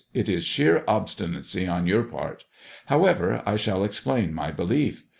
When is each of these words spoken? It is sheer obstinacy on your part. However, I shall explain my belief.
It 0.15 0.27
is 0.27 0.43
sheer 0.43 0.83
obstinacy 0.87 1.67
on 1.67 1.85
your 1.85 2.01
part. 2.01 2.45
However, 2.87 3.43
I 3.45 3.55
shall 3.55 3.83
explain 3.83 4.33
my 4.33 4.49
belief. 4.49 5.03